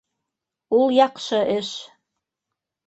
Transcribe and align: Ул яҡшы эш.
Ул 0.79 0.95
яҡшы 0.95 1.43
эш. 1.59 1.73